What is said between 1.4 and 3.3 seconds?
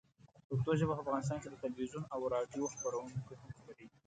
کې د تلویزیون او راډیو خپرونو